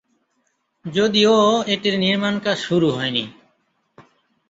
যদিও 0.85 1.35
এটির 1.67 1.95
নির্মাণকাজ 1.99 2.57
শুরু 2.59 2.87
হয়নি। 2.91 3.23